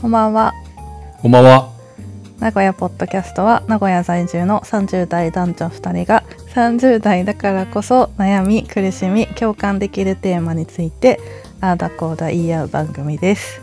[0.00, 0.52] こんばんは。
[1.22, 1.72] こんばんは。
[2.38, 6.22] 名古屋ポッドキャストは名古屋在住の30代男女2人が
[6.54, 11.18] 30代だからこそ悩み苦しみ共感できるテーマについて
[11.62, 13.62] ああだこうだ言い合う番組です。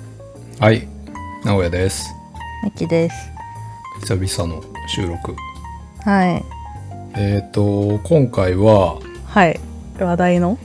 [0.60, 0.88] はい、
[1.46, 2.11] 名古屋です。
[2.63, 3.15] みきです。
[4.02, 5.36] 久々の収録。
[6.04, 6.43] はい。
[7.15, 9.59] えっ、と、今回ははい。
[10.00, 10.57] 話題の？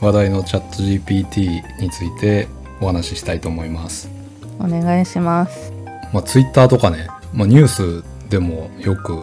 [0.00, 2.48] 話題のチャット GPT について
[2.80, 4.19] お話ししたいと思います。
[4.60, 5.72] お願いします。
[6.12, 9.22] まあ、Twitter とかね、まあ、ニュースでもよく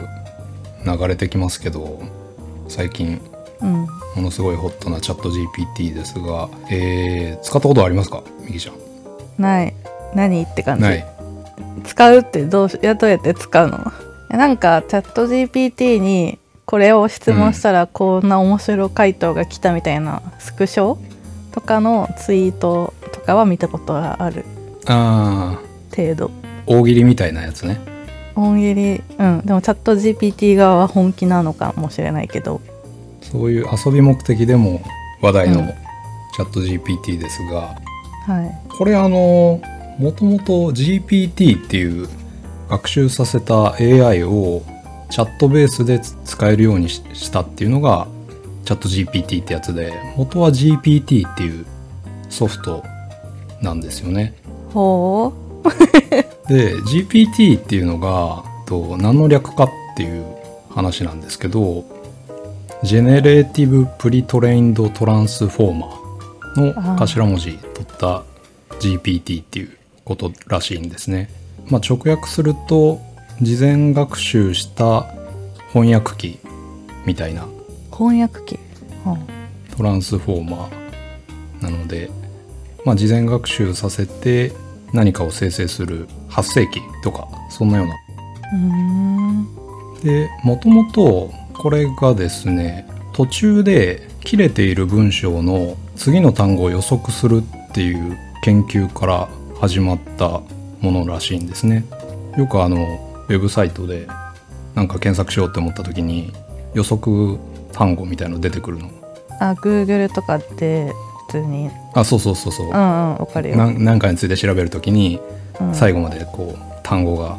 [0.85, 2.02] 流れてきますけど、
[2.67, 3.21] 最近
[3.61, 3.88] うん。
[4.16, 8.23] ものすごいホットなチャット GPT ですが、えー、使ったことありますか？
[8.41, 8.75] みきちゃん。
[9.41, 9.73] ない。
[10.13, 10.84] 何って感じ？
[10.84, 11.05] ない。
[11.83, 13.91] 使うってどうやどうやって使うの？
[14.30, 20.97] なんかチャット GPT にこれを質問したらこんな面白回答が来たみたいなスクショ
[21.52, 24.45] とかのツイートとかは見たことがある
[24.87, 25.59] あ
[25.95, 26.31] 程度。
[26.65, 27.79] ー、大喜利みたいなやつね。
[28.35, 29.03] 大喜利。
[29.19, 29.41] うん。
[29.45, 32.61] でもチャット GPT 側は本気なのかもしれないけど。
[33.21, 34.81] そういう遊び目的でも
[35.21, 35.67] 話題のうん。
[36.38, 37.75] チャット GPT ですが、
[38.27, 38.69] はい。
[38.69, 39.59] これあの
[39.97, 42.07] もともと GPT っていう
[42.69, 44.61] 学習させた AI を
[45.09, 48.07] チャットベースで使えるようにししたっていうのが
[48.66, 51.66] チャット GPT ってやつで元は GPT っていう
[52.29, 52.83] ソフト
[53.61, 54.35] なんですよね。
[54.78, 55.33] ほ
[56.47, 60.23] で GPT っていうのがと何の略かっていう
[60.69, 61.84] 話なんですけど
[62.84, 65.88] Generative Pre-trained Transformer
[66.56, 68.23] の頭文字取った
[68.80, 69.75] GPT っていう
[70.06, 71.31] ことらしいんですね。
[71.69, 73.02] まあ、直訳すると
[73.41, 75.08] 事前学習した
[75.73, 76.39] 翻訳機
[77.08, 77.50] みたいなう
[77.91, 78.59] 翻訳機、
[79.03, 79.17] は
[79.75, 82.12] トランスフォーマーなので、
[82.86, 84.53] まあ、事前学習させて
[84.93, 87.93] 何かを生成する発生器とかそんなような。
[87.93, 89.45] あ
[90.02, 99.29] うでもともとこれがですね途中で切れている文章の次の単語を予測するっていう研究から
[99.59, 100.41] 始まった
[100.81, 101.83] ものらしいんですね。
[102.38, 102.78] よくあの
[103.28, 104.07] ウェブサイトで
[104.75, 106.31] なんか検索しようって思った時に
[106.75, 107.39] 予測
[107.72, 108.91] 単語みたいの出てくるの。
[109.39, 111.69] あ Google とかで普通に。
[111.93, 112.67] あそうそうそうそう。
[112.67, 115.19] うんうんわかるよ、なんなんかについて調べるときに
[115.59, 117.38] うん、最後までこう単語が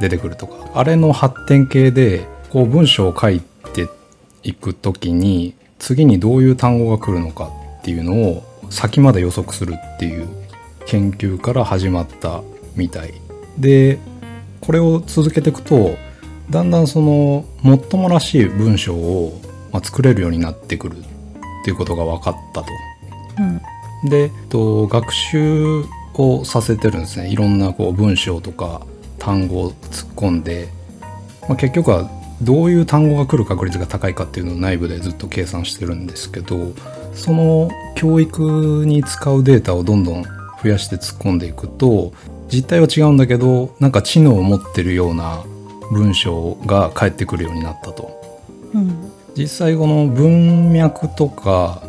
[0.00, 3.88] 出てくるとか、あれの発展系でこう文章を書いて
[4.42, 10.28] いくときに次にどういう単語が来るのかっていうのを先まで予測するっていう
[10.86, 12.42] 研究から始まった
[12.74, 13.14] みたい。
[13.58, 13.98] で
[14.60, 15.96] これを続けていくと
[16.50, 19.40] だんだんそのもっともらしい文章を、
[19.72, 21.02] まあ、作れるようになってくるっ
[21.64, 22.66] ていうことが分かったと。
[23.38, 24.08] うん。
[24.08, 27.28] で、えっと、学習をさせてるんですね。
[27.28, 28.82] いろんなこう文章とか
[29.18, 30.68] 単語を突っ込んで、
[31.48, 32.10] まあ、結局は
[32.42, 36.74] どういう単語が来る確率が高いかっていうのを内部でずっと計算してるんですけど
[37.14, 42.12] その教育に使うデータをどんどん増やして突っ込んでいくと
[42.52, 45.44] 実態は違うんだけどなんか知能を持ってるような
[45.92, 48.10] 文章が返ってくるようになったと。
[48.74, 49.12] うん。
[49.36, 51.82] 実際この文脈とか、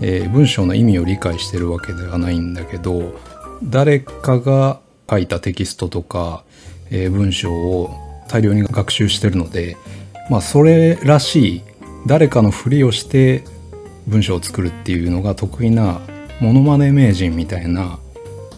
[0.00, 3.14] えー文章の意味を理解してるわけではないんだけど
[3.62, 6.44] 誰かが書いたテキストとか、
[6.90, 7.90] えー文章を
[8.28, 9.76] 大量に学習してるので
[10.30, 11.62] まあそれらしい
[12.06, 13.44] 誰かのふりをして
[14.06, 16.00] 文章を作るっていうのが得意な
[16.40, 17.98] モノマネ名人みたいな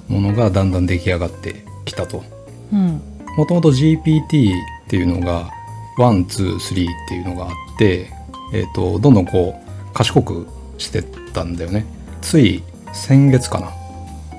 [0.08, 2.24] ものがだんだん出来上がってきたと。
[2.72, 3.00] うん
[3.36, 5.50] もともと GPT っていうのが
[5.98, 8.10] 123っていうのがあって、
[8.54, 10.46] えー、とどんどんこう賢く
[10.78, 11.86] してたんだよね。
[12.22, 13.70] つい先月かな。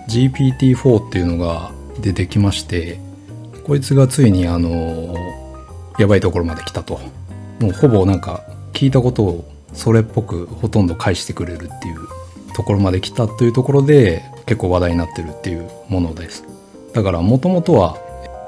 [0.10, 3.00] GPT4 っていうのが出てきまして
[3.66, 5.14] こいつがついにあの
[6.00, 7.00] やばいところまで来たと。
[7.60, 11.98] もうほぼなんか聞いたことをそれっぽくほとんど返してくれるっていう
[12.56, 16.44] ところまで来たというところで結構話題になってるっていうものです。
[16.94, 17.98] だからもともとは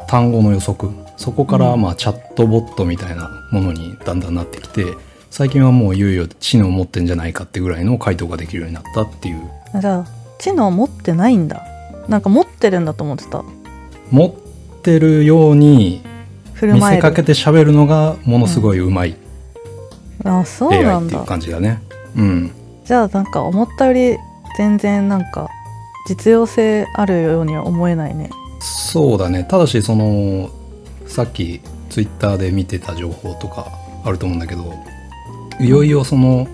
[0.08, 0.92] 単語の予測。
[1.18, 4.86] そこからまあチャットボットみたいなものにだんだんなってきて
[5.30, 9.42] 最近はもういよいよ知能を持ってんじゃないかってぐらいの回答ができるようになったっていう。
[9.74, 10.06] あじゃあ
[10.40, 11.66] 知能持ってないんだ。
[12.08, 13.44] なんか持ってるんだと思ってた。
[14.12, 16.02] 持ってるように
[16.62, 19.16] 見せかけて喋るのがものすごい上手い。
[20.24, 21.08] あそうなんだ。
[21.08, 21.82] っていう感じだね。
[22.16, 22.52] うん。
[22.84, 24.18] じゃあなんか思ったより
[24.58, 25.48] 全然なんか
[26.08, 28.32] 実用性あるようには思えないね。
[28.60, 29.46] そうだね。
[29.48, 30.50] ただしその
[31.06, 33.68] さっきツイッターで見てた情報とか
[34.04, 34.74] あると思うんだけど
[35.60, 36.48] いよいよその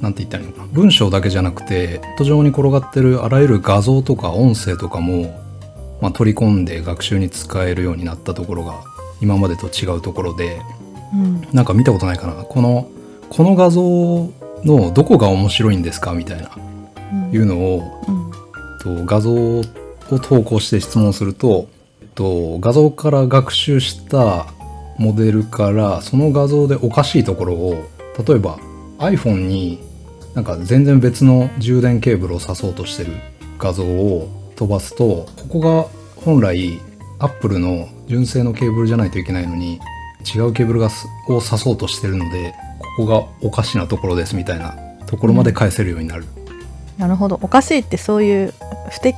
[0.00, 0.68] なんて言ったらいいのかな。
[0.72, 5.38] 文章だけじゃなくてネット上に転がってるあらゆる画像とか音声とかも
[6.00, 8.82] まあ、取り込んで学習に使えるようになったところが
[9.20, 10.62] 今までと違うところで
[11.12, 11.42] うん。
[11.52, 12.32] なんか見たことないかな。
[12.32, 12.90] この
[13.28, 13.82] この画像
[14.64, 16.14] のどこが面白いんですか？
[16.14, 16.50] みたいな
[17.12, 17.30] うん。
[17.34, 18.30] いうのをうん。
[18.98, 19.62] と画像を
[20.08, 21.68] 投稿して質問すると
[22.14, 24.46] と画像から学習した
[24.96, 27.84] モデルからその画像でおかしいところを
[28.22, 28.58] 例えば
[28.98, 29.80] iPhone に
[30.34, 33.12] なんか全然別の充電ケーブルを挿そうとしてる
[33.58, 35.86] 画像を飛ばすとここが
[36.24, 36.80] 本来
[37.18, 39.80] Apple の純正のケーブルじゃないといけないのに
[40.34, 42.54] 違うケーブルがすを挿そうとしてるので
[42.96, 44.76] ここがおかしなところですみたいな
[45.06, 46.24] ところまで返せるようになる。
[46.98, 47.38] なるほど。
[47.42, 48.54] おかしいってそういう
[48.90, 49.16] 不適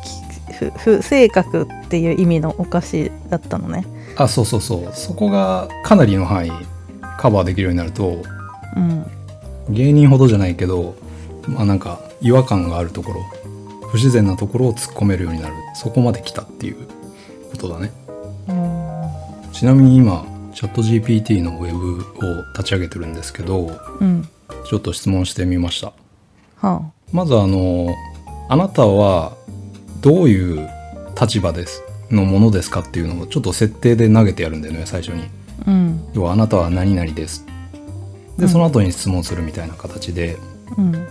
[0.58, 3.84] 不不正確っていう意味のおかしいだったのね。
[4.16, 4.92] あそうそうそう。
[4.92, 6.52] そこがかなりの範囲
[7.18, 8.22] カバーできるようになると
[8.76, 9.06] うん。
[9.70, 10.96] 芸人ほどじゃないけど
[11.46, 13.22] まあなんか違和感があるところ
[13.88, 15.54] 不自然なところを突っ込めるようになる。
[15.74, 16.76] そこまで来たっていう
[17.50, 17.92] ことだね。
[18.48, 19.52] うん。
[19.52, 20.24] ちなみに今
[20.54, 22.02] チャット GPT のウェブを
[22.52, 23.70] 立ち上げてるんですけど
[24.00, 24.28] うん。
[24.64, 25.92] ちょっと質問してみました。
[26.56, 27.88] はまずあの
[28.48, 29.36] あなたは
[30.00, 30.68] どういう
[31.20, 35.24] 立場ですのものですかっていうのをちょっと設定で投げてやるんだよね最初に。
[35.66, 36.04] あうん。
[36.14, 37.44] 要はあなたは何々です
[38.38, 38.48] でうん。
[38.48, 40.36] その後に質問するみたいな形で、
[40.76, 41.06] うん。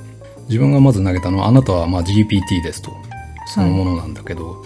[0.48, 2.92] 自分がまず投げたのはあなたはまあ GPT ですと
[3.48, 4.66] そのものなんだけど、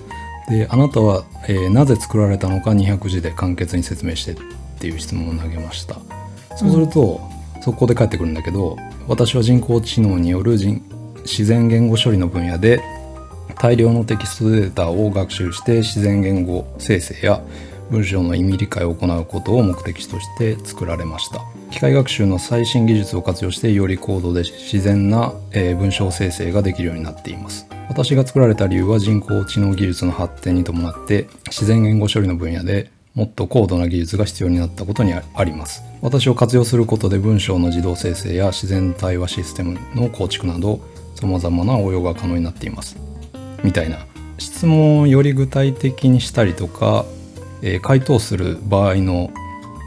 [0.49, 4.35] であなたは、えーなぜ作られたのか200字で簡潔に説明してっ
[4.79, 5.95] ていう質問を投げました。
[6.55, 7.35] そうすると、
[7.65, 8.77] 速攻で返ってくるんだけど
[9.07, 10.83] 私は人工知能による人
[11.23, 12.79] 自然言語処理の分野で
[13.57, 17.41] 大量のテキストデータを学習して自然言語生成や
[17.89, 21.41] 文章の意味理解を行うことを目的として作られました
[21.75, 27.67] 機械学習の最新技術を活用してより高度で自然な、え文章生成ができるようになっています。
[27.89, 35.83] 私が作られた理由は人工知能技術の発展に伴って自然言語処理の分野でもっと高度な技術が必要になったことにあります。
[36.01, 40.79] 私を活用することで文章の自動生成や自然対話システムの構築など
[41.15, 42.95] 様々な応用が可能になっています。
[43.65, 43.97] みたいな。
[44.37, 47.03] 質問をより具体的にしたりとか、
[47.61, 49.29] え回答する場合の、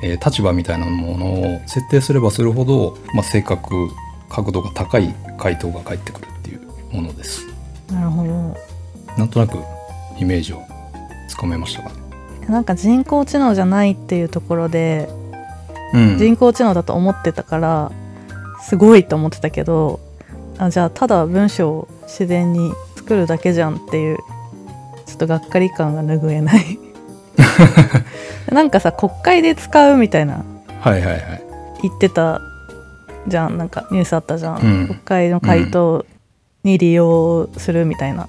[0.03, 3.89] えー立場みたいなものを設定すればするほど、まあ、正確
[4.29, 6.61] 角度が高い回答が返ってくるっていう
[6.95, 7.47] ものです。
[7.93, 8.57] なるほど。
[9.17, 9.59] なんとなく
[10.19, 10.63] イメージを
[11.29, 11.89] つかめましたか？
[11.91, 11.95] ね
[12.49, 15.09] なんか人工知能じゃないっていうところで
[15.95, 16.19] うん。
[16.19, 17.93] 人工知能だと思ってたから
[18.63, 20.01] すごいと思ってたけど
[20.59, 24.19] あじゃあただ文章を自然に作るだけじゃんっていう
[25.07, 26.79] ちょっとがっかり感が拭えない
[28.53, 30.45] なんかさ国会で使うみたいな
[30.81, 31.43] はいはいはい。
[31.83, 32.41] 言ってた
[33.27, 33.59] じゃん。
[33.59, 34.87] なんかニュースあったじゃん、うん。
[34.87, 36.07] 国会の回答
[36.65, 38.29] に利用するみたいな、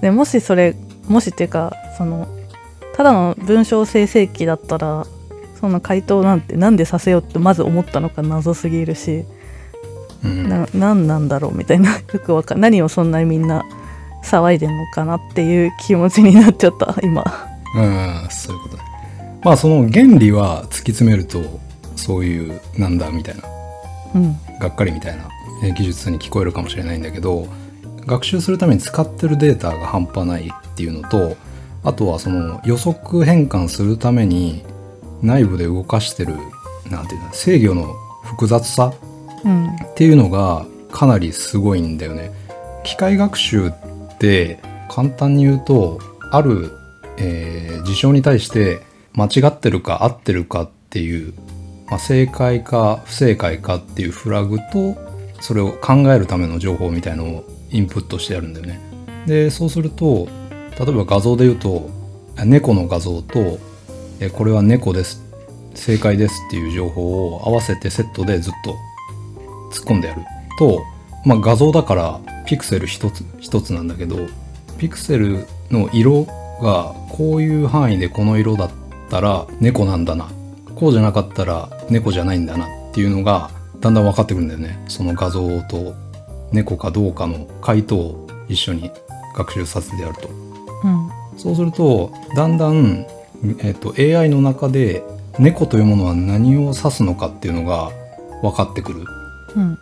[0.00, 0.74] でもしそれ
[1.08, 2.28] もしっていうかその
[2.94, 5.06] ただの文章生成機だったら
[5.60, 9.24] そんな回答なんてなんでさせようってまず思ったのか謎すぎるし、
[10.24, 10.48] うん。
[10.48, 11.96] な何なんだろうみたいな。
[12.12, 13.64] よくわかん何をそんなにみんな
[14.24, 17.24] 騒いでんのかなっていう気持ちになっちゃった今。
[17.76, 18.87] うんそういうことね
[19.42, 21.40] まあその原理は突き詰めると
[21.96, 23.42] そういうなんだみたいな
[24.14, 25.28] うんがっかりみたいな
[25.62, 27.46] えー技術に聞こえるかもしれないんだけど
[28.06, 31.36] 学習するために使ってるデータが半端ないっていうのと
[31.84, 34.64] あとはその予測変換するために
[35.22, 36.34] 内部で動かしてる
[36.90, 38.92] なんていうの制御の複雑さ
[39.44, 42.32] うんっていうのがかなりすごいんだよね。
[42.82, 43.72] 機械学習っ
[44.18, 44.58] て
[44.88, 45.98] 簡単に言うと
[46.32, 46.72] ある、
[47.18, 48.80] えー事象に対して
[49.18, 51.34] 間違ってるか合ってるかっていう、
[51.88, 54.96] まあ、正解か不正解かっていうフラグと
[55.40, 58.80] それを考えるための情報みたいのをインプットしてやるんだよね。
[59.26, 60.28] でそうすると
[60.78, 61.90] 例えば画像で言うと
[62.44, 63.58] 猫の画像と
[64.20, 65.20] えこれは猫です
[65.74, 68.76] 正解ですっていう情報を合わせてセットでずっと
[69.72, 70.22] 突っ込んでやる
[70.58, 70.82] と、
[71.24, 74.16] まあ、画像だからピクセル一つ一つなんだけど
[74.78, 76.24] ピクセルの色
[76.62, 78.70] がこういう範囲でこの色だっ
[79.08, 80.30] たら猫なんだな。
[80.74, 82.66] こうじゃなかったら猫じゃないんだな。
[82.66, 83.50] っていうのが
[83.80, 84.84] だんだん分かってくるんだよね。
[84.88, 85.94] その画像と
[86.52, 88.90] 猫かどうかの回答を一緒に
[89.36, 90.28] 学習させてやると。
[90.28, 91.10] うん。
[91.36, 93.06] そうするとだんだん、
[93.60, 95.02] えっと AI の中で
[95.38, 97.90] 猫というものは何を指すのかっていうのが
[98.42, 99.04] 分かってくる。
[99.56, 99.78] うん。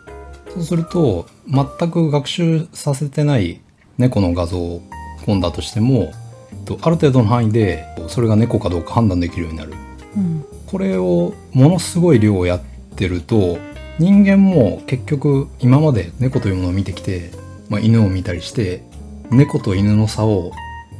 [0.53, 3.61] そうすると全く学習させてない
[3.97, 4.81] 猫の画像を
[5.27, 6.11] 込んだとしても
[6.67, 9.73] とある程度の範囲でそれが猫かどうか判断できるようになる。
[10.15, 10.45] うん。
[10.67, 12.61] これをものすごい量やっ
[12.95, 13.57] てると
[13.99, 17.31] 人間も結局今まで猫というものを見てきて、
[17.69, 18.83] まあ、犬を見たりして
[19.31, 20.51] 猫と犬の差を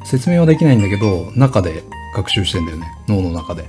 [0.05, 1.83] 説明はできないんだけど中で
[2.15, 2.87] 学習してんだよね。
[3.07, 3.65] 脳の中で。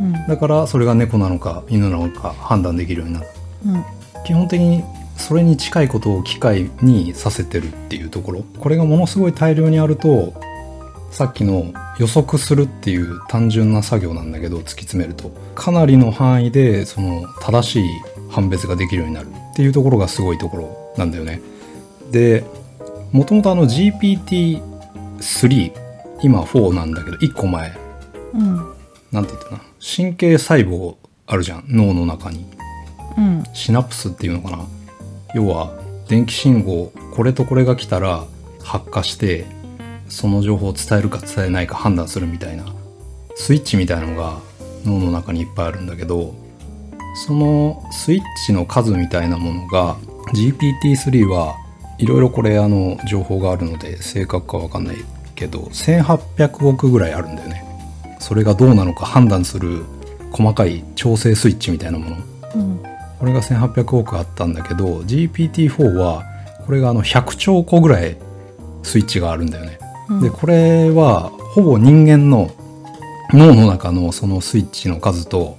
[0.00, 0.12] うん。
[0.12, 3.26] だからそれが猫なのか犬なのか判断できるようになる。
[3.66, 3.84] うん。
[4.24, 4.84] 基本的に
[5.16, 8.44] それに近いことを機械にさせてるっていうところ。
[8.58, 10.32] これがものすごい大量にあると
[11.10, 15.30] さっきの予測するっていう単純な作業なんだけど突き詰めると。
[15.54, 17.84] かなりの範囲でその正しい
[18.30, 21.40] 判別ができるようになるっていうところがすごいところなんだよね。
[22.10, 22.44] で
[23.12, 25.72] もともとあの GPT3
[26.22, 27.72] 今4なんだけど1個前。
[28.34, 28.56] うん。
[29.10, 29.60] なんて言ったかな。
[29.80, 30.94] 神経細胞
[31.26, 31.64] あるじゃん。
[31.68, 32.46] 脳の中に。
[33.18, 33.44] うん。
[33.52, 34.64] シナプスっていうのかな。
[35.34, 35.72] 要は
[36.08, 38.24] 電気信号これとこれが来たら
[38.62, 39.46] 発火して
[40.10, 42.66] その情報を伝えるか伝えないか判断するみたいな
[43.36, 44.40] スイッチみたいなのが
[44.84, 46.34] 脳の中にいっぱいあるんだけど
[47.26, 49.96] そのスイッチの数みたいなものが
[50.34, 51.56] GPT-3 は
[51.98, 54.96] いろいろこれあの情報があるので正確かわかんない
[55.34, 57.64] けど1800億ぐらいあるんだよね
[58.18, 59.84] それがどうなのか判断する
[60.32, 62.16] 細かい調整スイッチみたいなもの
[62.56, 62.82] うん
[63.20, 66.24] これが1800億あったんだけど GPT-4 は
[66.64, 68.16] これがあの100兆個ぐらい
[68.82, 69.78] スイッチがあるんだよね。
[70.18, 72.50] でこれはほぼ人間の
[73.32, 75.56] 脳の中のそのスイッチの数と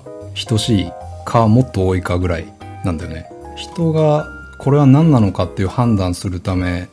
[0.48, 0.92] 等しい
[1.26, 2.54] かもっと多いかぐらい
[2.84, 3.30] なんだよね。
[3.56, 4.28] 人が
[4.60, 6.90] これは何なのかっていう判断するため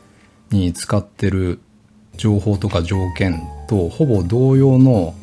[0.51, 1.59] に使ってる
[2.15, 5.13] 情報とか条件とほぼ同様の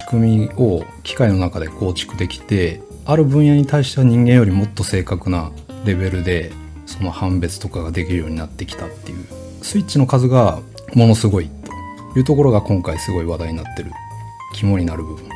[0.00, 5.50] 仕組みを機械の中で構築できてある分野に対しては人間よりもっと正確な
[5.84, 6.52] レベルで
[6.86, 9.24] その判別とかができるようになってきたっていう
[9.62, 10.60] スイッチの数が
[10.94, 11.50] ものすごい
[12.16, 13.92] いうところが今回すごい話題になってる
[14.54, 15.28] 肝になる部分。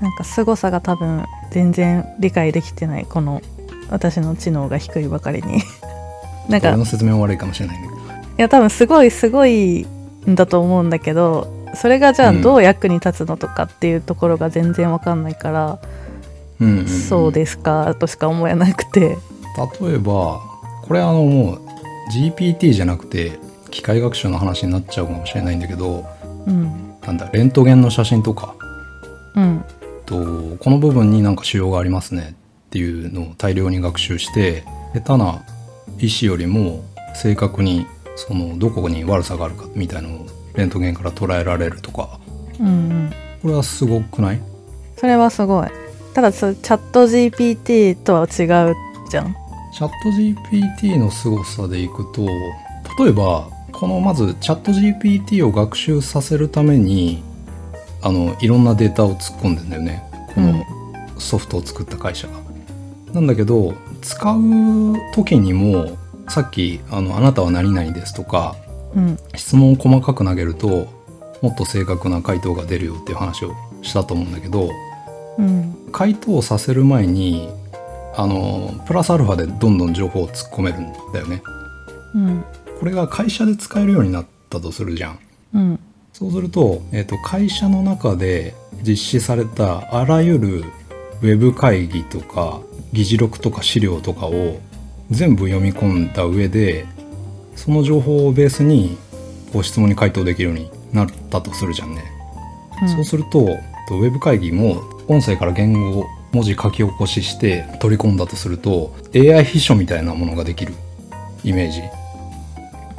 [0.00, 3.42] なんか凄さが多分全然理解できてないこの
[3.90, 5.62] 私の知能が低いばかりに。
[6.48, 8.02] なんか俺の説明は悪いかもしれないんだけどい
[8.38, 9.86] や多分すごいすごい
[10.26, 15.78] んだと思うんだけどそれがじゃあうんどう役に立つのとかっていうところが全然わかんないから、
[16.60, 19.18] うんうんうんそうですかとしか思えなくて。
[19.80, 20.40] 例えば
[20.86, 21.60] これあのもう
[22.12, 23.38] GPT じゃなくて
[23.70, 26.04] 機械学習の話になっちゃうかもしれないんだけど
[26.48, 28.54] うんなんだレントゲンの写真とか。
[29.34, 29.64] うん。
[30.04, 30.14] と
[30.58, 32.34] この部分になんか腫瘍がありますね
[32.68, 34.64] っていうのを大量に学習して
[34.94, 35.42] 下手な
[35.98, 36.82] 医師よりも
[37.14, 37.86] 正確に
[38.16, 42.18] そのどこに悪さがあるかみたいのをレントゲンから捉えられるとか。
[42.58, 43.12] うんうん。
[43.42, 44.40] これはすごくない？
[44.96, 45.68] それはすごい。
[46.14, 48.74] ただそチャット GPT とは違う
[49.08, 49.36] じゃん。
[49.72, 52.26] チャット GPT の凄さでいくと
[53.04, 53.48] 例えば
[53.78, 57.22] このまずチャット GPT を学習させるために
[58.02, 60.02] あのいろんなデータを突っ込んでんだよね。
[60.34, 60.64] この
[61.16, 62.34] ソフトを作った会社が。
[63.12, 65.96] なんだけど使う時にも
[66.28, 68.56] さっきあの「あなたは何々です」とか
[68.96, 69.18] うん。
[69.36, 70.88] 質問を細かく投げると
[71.40, 74.70] もっと正確な回答が出るよっていう話をしたと思うんだけど
[75.38, 75.76] うん。
[75.92, 77.48] 回答させる前に
[78.16, 81.42] あのプラスアルファでどんどん情報を突っ込めるんだよね。
[82.16, 82.44] うん
[82.78, 85.18] これが会社で使えるようになったとするじゃん。
[85.54, 85.80] うん。
[86.12, 88.54] そうすると,、えー、と会社の中で
[88.86, 90.64] 実施されたあらゆる
[91.22, 92.60] ウェブ会議とか
[92.92, 94.60] 議事録とか資料とかを
[95.10, 96.86] 全部読み込んだ上で
[97.56, 98.96] その情報をベースに
[99.52, 102.04] こう質問に回答できるようになったとするじゃんね。
[102.82, 102.88] うん。
[102.88, 103.46] そうすると
[103.88, 110.74] とウェブ会議も音声から言語文字書き起こしして取り込んだとすると AI 秘書みたいなものができる
[111.42, 111.82] イメージ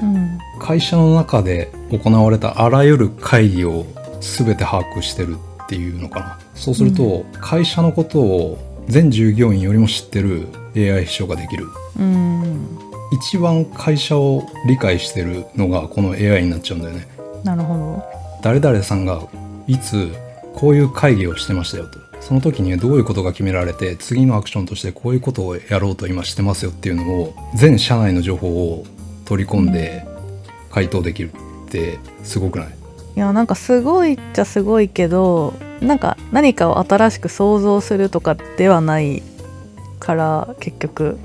[0.01, 3.85] うん会社の中で行われたあらゆる会議を
[4.19, 6.39] 全て把握してるっていうのかな。
[6.53, 11.67] そうすると、会社のことを全従業員よりも知ってる AI 秘書ができる。
[11.97, 12.79] うん。
[13.11, 17.07] 一番会社を理解してるのがこの AI になっちゃうんだよね。
[17.43, 18.03] なるほど。
[18.43, 19.21] 誰々さんが
[19.67, 20.11] いつ
[20.53, 21.99] こういう会議をしてましたよと。
[22.19, 28.85] その時にどういうことが決められて次のアクションとしてこういうことをやろうと今してますよっていうのを全社内の情報を
[29.29, 30.05] 取り込んで
[30.71, 31.31] 回答できる
[31.67, 32.67] ってすごくない？
[33.15, 39.23] いやなんかすごいっちゃすごいけどなんか何かを新しく想像するとかではない
[39.99, 41.17] から結局。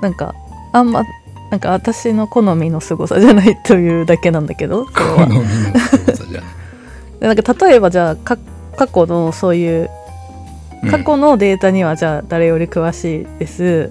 [0.00, 0.34] なんか
[0.72, 1.02] あんま
[1.50, 4.84] なんか私の好みの凄さじゃないというだけなんだけど。
[4.84, 6.50] 好みの凄さじゃない。
[7.18, 8.38] で なんか例えばじゃあか
[8.76, 9.90] 過去のそういう
[10.84, 10.90] うん。
[10.90, 13.90] 過去のデータにはじゃあ誰より詳しいです、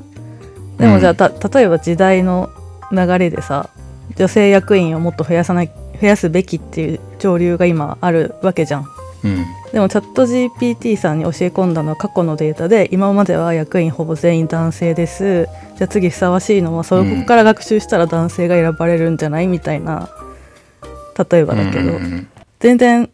[0.77, 2.49] でもじゃあた例えば時代の
[2.91, 3.69] 流れでさ
[4.15, 8.85] 女性役員をもっと増やさない増やすべきっていう潮流が今あるわけじゃん。
[9.23, 9.45] うん。
[9.73, 15.45] でもチャット GPT さんに教え込んだのは過去のデータで今までは役員ほぼ全員男性です。
[15.77, 20.09] じゃあ次ふさわしいのはそこから学習したら男性が選ばれるんじゃないみたいな
[21.29, 21.93] 例えばだけど、
[22.59, 23.09] 全然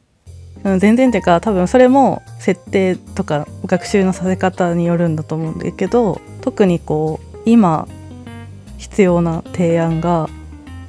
[0.63, 7.87] うん、全然っていうか多分それも設定とか学習のさせ方によるんだと思うんだけど特にこう今
[8.83, 10.27] 必要な提案が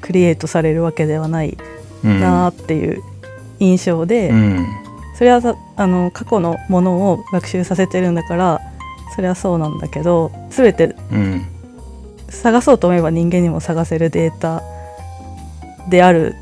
[0.01, 1.57] クリエイトされるわけではない
[2.05, 2.21] うん。
[2.21, 3.03] なっていう
[3.61, 4.67] 印象で、うん。
[5.17, 8.61] それはさあの過去のものを学習させてるんだから
[9.15, 11.47] それはそうなんだけど全てうん。
[12.29, 14.61] 探そうと思えば人間にも探せるデータ
[15.89, 16.35] である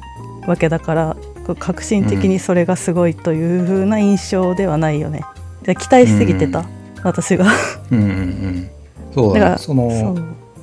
[0.47, 1.17] わけだから
[1.59, 5.21] 革新的にそれがすごいという風な印象ではないよね。
[5.65, 6.67] で期待しすぎてた、うん。
[7.03, 7.45] 私が。
[7.91, 8.71] うんうんうん。
[9.15, 10.17] そうだからその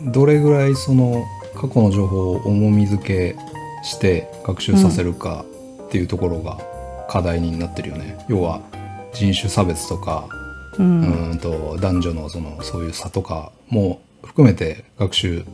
[0.06, 1.25] どれぐらいその
[1.56, 3.36] 過去の情報を重み付け
[3.84, 5.46] して学習させるか
[5.88, 6.58] っていうところが
[7.10, 8.62] 課題になってるよね、要は
[9.13, 10.27] 人種差別とか
[10.77, 11.01] ううん。
[11.01, 15.46] ーんと男女のそのそういう差とかも含めて学習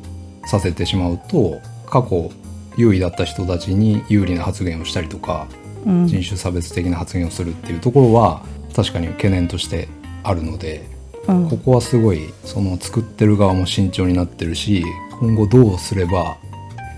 [0.47, 2.31] させてしまうと過去
[2.77, 5.47] 優位だった人たちに有利な発言をしたりとか
[5.85, 6.07] うん。
[6.07, 8.43] 人種差別的な発言をするっていうところは
[8.75, 9.87] 確かに懸念として
[10.23, 10.83] あるので
[11.27, 11.49] うん。
[11.49, 14.83] ここはすごいその作ってる側も慎重になってるし
[15.19, 16.37] 今後どうすれば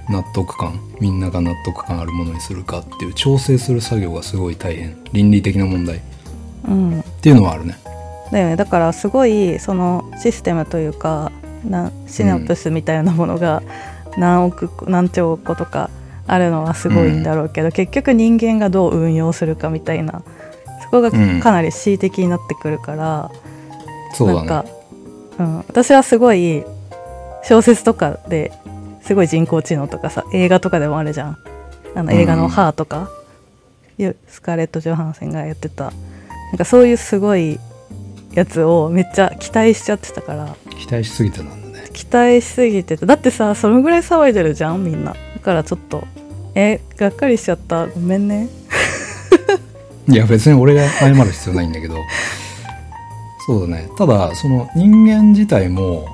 [0.09, 4.97] 納得感みんなが納得感あるものにするかっていう調整する作業がすごい大変。
[5.11, 5.97] 倫理的な問題。
[5.97, 5.99] っ
[6.67, 7.77] うんていうのはあるね。
[8.31, 8.55] だよね。
[8.55, 11.31] だからすごいそのシステムというか
[11.63, 13.61] なシナプスみたいなものが
[14.17, 15.89] 何億個何兆個とか
[16.25, 20.23] あるのはすごいんだろうけど、結局人間がどう運用するかみたいな
[20.83, 21.39] そこがうん。
[21.39, 23.31] かなり恣意的になってくるから、
[24.13, 24.71] そうだなんかね。、
[25.39, 26.63] うん、私はすごい
[27.43, 28.51] 小説とかで
[29.01, 31.37] すごい人工知能とかさ映画とかでもあるじゃん。
[31.95, 33.09] あの映画の「ハーとか、
[33.97, 35.85] いうスカーレット・ジョハンセンがやってた。
[36.51, 37.59] なんかそういうすごい
[38.33, 40.55] やつをめっちゃ期待しちゃってたから。
[40.77, 41.89] 期待しすぎてなんだね。
[41.93, 43.05] 期待しすぎてた。
[43.05, 45.13] だってさそのぐらい騒いでるじゃんみんな。
[45.13, 46.05] だからちょっと
[46.53, 47.87] えがっかりしちゃった。
[47.87, 48.49] ごめんね。
[50.09, 51.95] いや別に俺が謝る必要ないんだけど
[53.47, 53.89] そうだね。
[53.97, 56.05] ただその人間自体も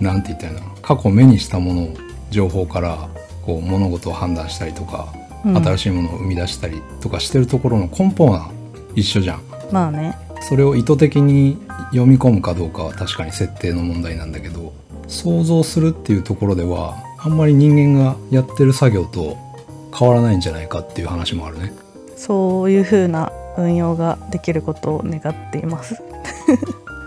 [0.00, 1.88] なんて言ったらいいの過去目にしたもの
[2.30, 3.08] 情報から
[3.44, 5.12] こう物事を判断したりとか、
[5.44, 5.56] うん。
[5.56, 8.50] 新しいものを生み出したりとかしてるところの根本は
[8.94, 9.42] 一緒じゃん。
[9.72, 10.16] まあね。
[10.48, 11.58] それを意図的に
[11.90, 14.72] 読み込むかどうかは確かに設定の問題なんだけど
[15.08, 19.36] 想像するっていうところではあんまり人間がやってる作業と
[19.96, 21.72] 変わらないんじゃないかっていう話もあるね。
[22.16, 26.02] そういう風な運用ができることを願っています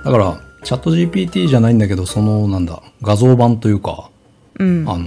[0.10, 4.10] だからチャット GPT じゃないんだけどそのなんだ画像版というか
[4.58, 4.90] うん。
[4.90, 5.06] あの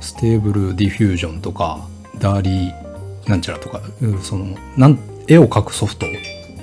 [0.00, 1.88] Stable Diffusion とか
[2.20, 6.06] DALL-E なんちゃらとかうんそのなん絵を描くソフト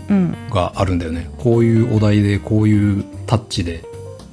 [0.10, 0.36] うん。
[0.50, 1.30] があるんだよね。
[1.38, 3.84] こういうお題でこういうタッチで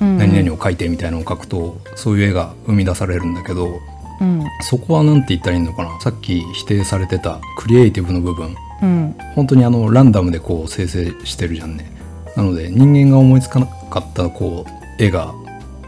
[0.01, 0.19] うん。
[0.19, 3.81] 何々を描いてみたいなのを描くとそういう絵が生み出されるんだけど
[4.21, 4.45] うん。
[4.61, 6.01] そこは何て言ったらいいのかな。
[6.01, 8.55] さっき否定されてたクリエイティブの部分。
[8.83, 9.17] うん。
[9.35, 11.91] 本当にあのランダムでこう生成してるじゃんね
[12.37, 15.33] なので人間が思いつかなかったこう絵が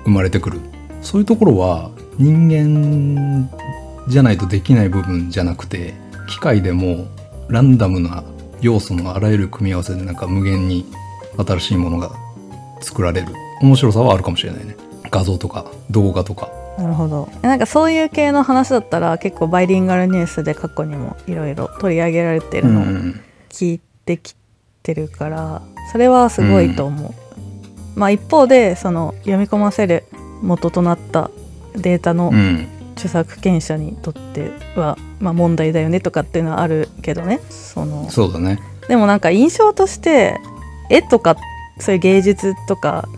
[0.05, 0.61] 生まれてくる。
[1.03, 3.51] そういうところは人間
[4.09, 5.95] じゃないとできない部分じゃなくて
[6.29, 7.07] 機械でも
[7.49, 8.25] ランダムな
[8.61, 10.87] 要素のあらゆる組み合わせでなんか無限に
[11.37, 12.11] 新しいものが
[12.81, 13.29] 作られる。
[13.61, 14.77] 面白さはあるかもしれないね。
[15.11, 16.51] 画像とか動画とか。
[16.79, 17.29] なるほど。
[17.43, 24.44] なんかそういう系の話だったら結構バイリンガルニュースで過去にもいろいろ取り上げられてるのをうん聞いてきて
[24.93, 27.15] るからそれはすごいと思う、
[27.99, 30.05] まあ一方でその読み込ませる
[30.43, 31.31] 元となった
[31.75, 32.69] データのうん。
[32.97, 37.41] 著作権者にとっては、まあ、問題だよねとかっていうのはあるけどね。
[37.51, 40.39] そのそうだね、でもなんか印象として
[40.91, 41.35] 絵とか
[41.81, 43.09] そういう芸術とか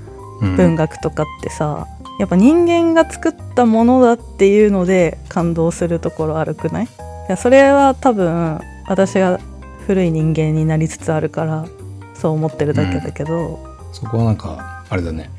[0.40, 0.56] うん。
[0.56, 1.86] 文学とかってさ、
[2.18, 6.84] やっぱ人間が作ったものだっていうので感動するところあるくない？
[6.86, 6.88] い
[7.28, 9.38] やそれは多分私が
[9.86, 11.66] 古い人間になりつつあるから
[12.14, 13.58] そう思ってるだけだけど、
[13.92, 15.30] そこはなんかあれだね。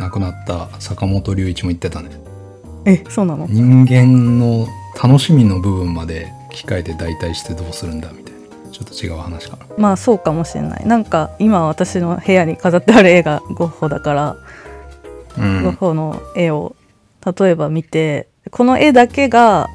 [0.00, 2.10] 亡くなった坂本龍一も言ってたね。
[2.86, 3.46] えそうなの？
[3.46, 4.66] 人間の
[5.02, 8.40] 楽しみの部分まで機械で代替してどうするんだみたいな。
[8.72, 9.66] ちょっと違う話かな。
[9.76, 10.86] まあそうかもしれない。
[10.86, 14.36] なんか今私の部屋に飾ってある絵がゴッホだから、
[15.38, 15.62] うん。
[15.64, 16.74] ゴッホの絵を
[17.38, 19.68] 例えば見てこの絵だけが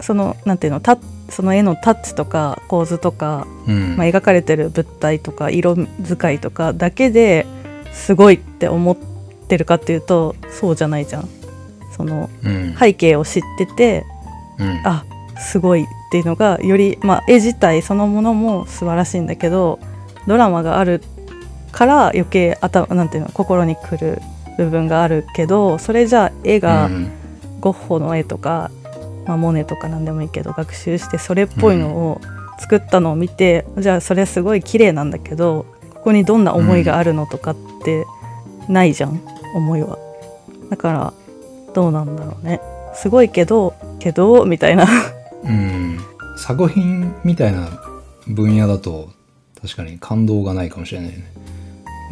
[0.00, 0.98] そのなんていうのタ
[1.34, 3.96] その絵のタッチとか構図とかうん。
[3.96, 7.46] まあ、描かれてる物体とか色使いとかだけで
[7.92, 8.96] すごいって思っ
[9.48, 11.28] てるかっていうとそうじゃないじゃん。
[11.96, 12.76] そのうん。
[12.78, 14.04] 背景を知ってて
[14.58, 14.80] うん。
[14.84, 15.04] あ
[15.38, 19.80] すごいっていうのがより、まあ、絵自体そのものも素晴らしいんだけど
[20.28, 21.02] ドラマがある
[21.72, 24.22] から余計頭なんていうの心にくる
[24.56, 27.24] 部分があるけどそれじゃあ絵がうん。
[27.64, 28.70] ゴッホの絵とか、
[29.26, 32.20] まあ、モネとか何でもいいけど学習してそれっぽいのを
[32.58, 38.04] 作ったのを見てじゃあそれすごい綺麗なんだけどここにどんな思いがあるのとかって
[38.68, 39.20] ないじゃん、
[39.54, 39.98] 思いは。
[40.70, 41.12] だから
[41.74, 42.60] どうなんだろうね。
[42.94, 44.86] すごいけどけどみたいな。
[45.44, 45.98] うん。
[46.36, 47.68] 作品みたいな
[48.26, 49.10] 分野だと
[49.62, 51.32] 確かに感動がないかもしれないね。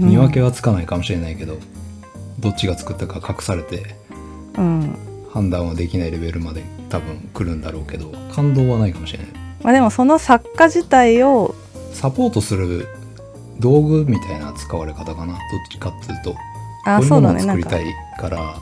[0.00, 1.58] 見分けはつかないかもしれないけど、
[2.38, 3.94] どっちが作ったか隠されて。
[4.56, 9.28] うん判断はできないレベルまで多分来るんだろうけど感動はないかもしれない。
[9.62, 11.54] まあでもその作家自体を
[11.92, 12.88] サポートする
[13.58, 15.32] 道具みたいな使われ方かな。
[15.34, 15.38] どっ
[15.70, 16.34] ちかっていうと
[16.84, 17.46] あこういうものをそうだね。
[17.46, 17.84] 作りたい
[18.18, 18.28] か。
[18.28, 18.54] ら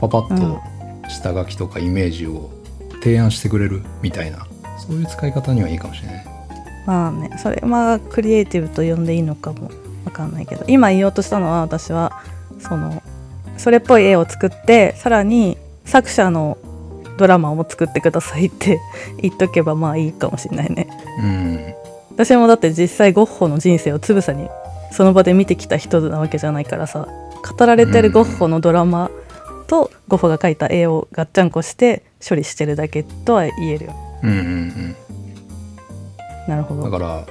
[0.00, 0.60] パパッと
[1.08, 2.50] 下書きとかイメージを
[3.02, 4.46] 提案してくれるみたいな
[4.78, 6.26] そういう使い方にはいいかもしれない。
[6.86, 9.70] まあねそれまあクリエイティブと呼んでいいのかも
[10.04, 10.64] わかんないけど。
[10.68, 12.22] 今言おうとしたのは私は
[12.60, 13.02] その
[13.56, 16.58] それっぽい絵を作ってさらに作者の
[17.18, 18.80] ドラマも作ってくださいって
[19.20, 20.88] 言っとけばまあいいかもしれないね。
[21.20, 21.74] うん。
[22.10, 24.48] 私もだって実際ゴッホの人生をつぶさに
[24.90, 27.08] その場で見てきた人なわけじゃないからさ
[27.58, 29.10] 語られてるゴッホのドラマ
[29.66, 33.94] とゴッホが描いた絵をガッチャンコして処理してるだけとは言えるよ。
[34.22, 34.96] うんうん
[36.46, 36.82] なるほど。
[36.82, 37.26] うんだから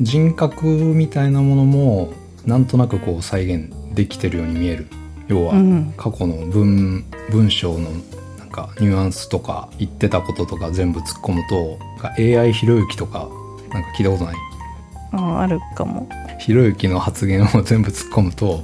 [0.00, 2.12] 人格みたいなものも
[2.44, 4.88] なんとなくこう再現できてるように見える
[5.28, 5.94] 要はうん。
[5.96, 7.90] 過去の文文章の
[8.38, 11.78] なんかニュアンスとか言ってたこととか全部突っ込むと
[12.18, 13.28] AI ひろゆきとか
[13.72, 14.34] なんか聞いたことない？
[15.12, 16.08] ああるかも。
[16.38, 18.62] ひろゆきの発言を全部突っ込むと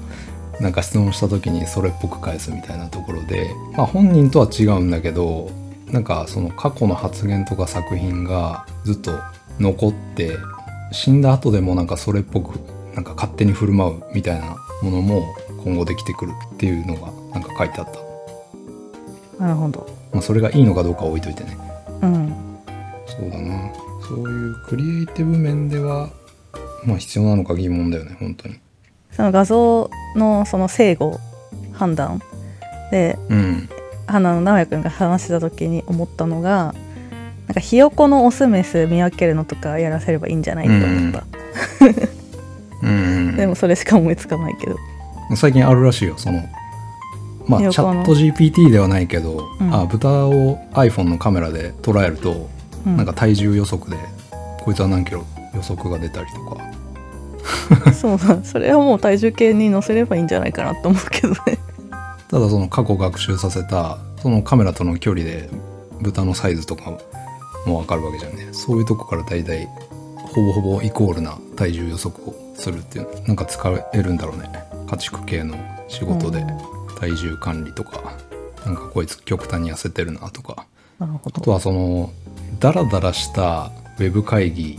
[0.60, 5.50] なんか質問した時にそれっぽく返すみたいなところで、まあ、本人とは違うんだけど
[5.86, 9.12] なんかその過去の発言とか作品がずっと
[9.58, 10.36] 残って
[10.92, 12.58] 死んだ後でもなんかそれっぽく
[12.94, 17.86] なんか勝手に振る舞うみたいなものも今後できてくるっていうのがなんか書いてあっ
[19.38, 19.86] た、なるほど。
[20.12, 21.58] まあ、それがいいのかどうかは置いといてね。
[22.02, 22.34] うん。
[23.06, 23.72] そうだな。
[24.06, 26.10] そういうクリエイティブ面では
[26.84, 28.58] まあ必要なのか疑問だよね本当に。
[29.12, 31.18] その画像のその正誤
[31.72, 32.20] 判断。
[32.90, 33.68] でうん。
[34.06, 36.74] 花の直也くんが話してた時に思ったのが
[37.46, 41.24] なんかひよこのオスメス見分けるのとかやらせればいいんじゃないと思った、
[42.82, 43.34] うん。
[43.38, 44.76] でもそれしか思いつかないけど
[45.36, 46.42] 最近あるらしいよその
[47.46, 49.74] まあチャット GPT ではないけど、うん。
[49.74, 52.48] あ豚を iPhone のカメラで捉えると、
[52.86, 52.96] うん。
[52.96, 53.96] なんか体重予測で
[54.60, 57.90] こいつは何キロ予測が出たりとか。
[57.92, 58.44] そうだ。
[58.44, 61.58] それはもう体重計に載せればいいんじゃないかなと思うけどね。
[62.30, 65.50] ただその過去学習させたそのカメラとの距離で
[66.00, 66.92] 豚のサイズとか
[67.66, 68.48] も分かるわけじゃんね。
[68.52, 69.68] そういうとこから大体
[70.32, 75.56] ほぼほぼイコールな体重予測をするっていうなんか使えるんだろうね家畜系の
[75.88, 76.44] 仕事で
[76.98, 78.16] 体重管理とか
[78.66, 80.66] なんかこいつ極端に痩せてるなとか。
[80.98, 81.36] なるほど。
[81.36, 82.12] あとはその
[82.58, 84.78] ダラダラしたウェブ会議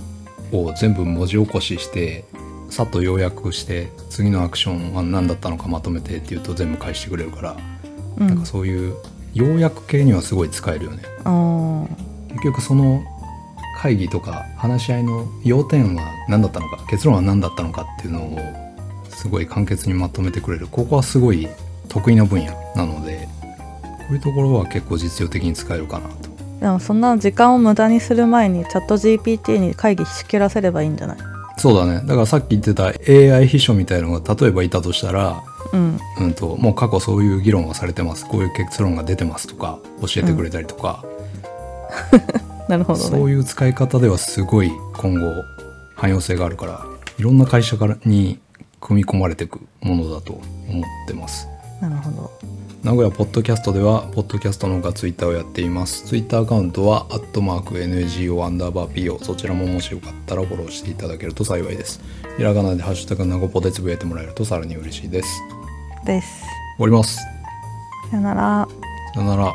[0.51, 2.25] を全部文字起こしして
[2.69, 7.57] さっと要約して次のアクションは何だったのかまとめてっていうと全部返してくれるから、
[8.17, 8.27] うん。
[8.27, 8.95] なんかそういう
[9.33, 11.03] 要約系にはすごい使えるよね。
[12.33, 13.01] 結局その
[13.79, 18.60] 会議とか話し合いの要点は何だったのか結論は何だったのかっていうのを
[19.21, 20.67] すごい簡潔にまとめてくれる。
[20.67, 21.47] ここはすごい
[21.89, 23.27] 得意な分野なので
[23.83, 26.29] こういうところは結構実用的に使えるかなと。
[26.59, 31.17] でもそんな時間を無駄にする前にチャット GPT に会議仕切らせればいいんじゃない？
[31.57, 32.01] そうだね。
[32.07, 35.99] だからさっき言ってた AI 秘書みたいのが例えばいたとしたら、うん。
[36.19, 38.27] うん、ともう過去そういう議論がされてます。
[38.27, 41.03] こういう結論が出てますとか教えてくれたりとか、
[42.67, 43.05] なるほどね。
[43.05, 45.43] そういう使い方ではすごい今後
[45.95, 46.83] 汎用性があるから
[47.19, 48.39] いろんな会社からに
[48.81, 50.33] 組み込まれていくものだと
[50.67, 51.47] 思ってます。
[51.79, 52.31] なるほど。
[52.83, 56.05] 名古屋ポッドキャストではポッドキャストのほかツイッターをやっています。
[56.07, 62.01] ツイッターアカウントはアットマーク NGO アンダーバー PO そちらももしよかったらフォローしていただけると幸いです。
[62.37, 65.29] ひらがなでハッシュタグなごぽでつぶやいてもらえるとさらに嬉しいです。
[66.05, 66.43] です。
[66.77, 67.17] 終わります。
[68.09, 68.67] さよなら。
[69.13, 69.53] さよなら